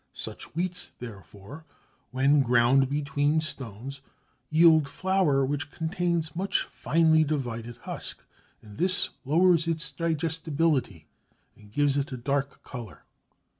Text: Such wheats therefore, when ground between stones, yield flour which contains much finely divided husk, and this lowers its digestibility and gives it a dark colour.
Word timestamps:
Such 0.13 0.45
wheats 0.55 0.93
therefore, 0.97 1.63
when 2.09 2.41
ground 2.41 2.89
between 2.89 3.39
stones, 3.39 4.01
yield 4.49 4.89
flour 4.89 5.45
which 5.45 5.69
contains 5.69 6.35
much 6.35 6.63
finely 6.63 7.23
divided 7.23 7.77
husk, 7.77 8.19
and 8.63 8.79
this 8.79 9.11
lowers 9.25 9.67
its 9.67 9.91
digestibility 9.91 11.05
and 11.55 11.71
gives 11.71 11.97
it 11.97 12.11
a 12.11 12.17
dark 12.17 12.63
colour. 12.63 13.03